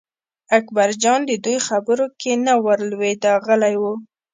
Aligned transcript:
اکبرجان 0.57 1.19
د 1.29 1.31
دوی 1.45 1.57
خبرو 1.67 2.05
کې 2.19 2.31
نه 2.45 2.53
ور 2.63 2.79
لوېده 2.91 3.31
غلی 3.45 3.75
و. 3.81 3.83